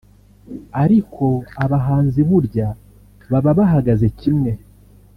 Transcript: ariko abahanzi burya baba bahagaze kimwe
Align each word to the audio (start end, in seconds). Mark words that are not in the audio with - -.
ariko 0.83 1.25
abahanzi 1.63 2.19
burya 2.29 2.67
baba 3.31 3.51
bahagaze 3.59 4.07
kimwe 4.19 4.51